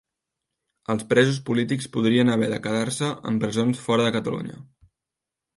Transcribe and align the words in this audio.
Els 0.93 1.05
presos 1.11 1.37
polítics 1.49 1.89
podrien 1.97 2.33
haver 2.37 2.49
de 2.55 2.59
quedar-se 2.65 3.13
en 3.33 3.39
presons 3.45 3.85
fora 3.89 4.09
de 4.09 4.15
Catalunya 4.17 4.61